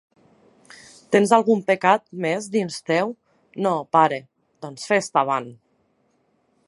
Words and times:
—Tens 1.15 1.33
algun 1.37 1.61
pecat 1.67 2.03
més 2.25 2.47
dins 2.55 2.79
teu? 2.91 3.13
—No, 3.67 3.75
pare. 3.97 4.19
—Doncs 4.65 4.89
festa 4.95 5.23
avant! 5.27 5.53